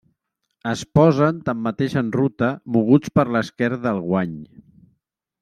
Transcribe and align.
Es 0.69 0.79
posen 0.99 1.41
tanmateix 1.49 1.97
en 2.01 2.09
ruta, 2.15 2.49
moguts 2.79 3.13
per 3.19 3.27
l'esquer 3.37 3.71
del 3.87 4.03
guany. 4.09 4.35